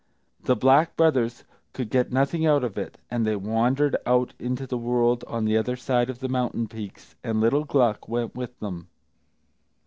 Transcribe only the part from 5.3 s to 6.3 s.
the other side of the